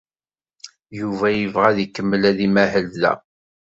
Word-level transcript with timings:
Yuba 0.99 1.27
yebɣa 1.39 1.65
ad 1.69 1.77
ikemmel 1.85 2.23
ad 2.29 2.39
imahel 2.47 2.87
da. 3.01 3.13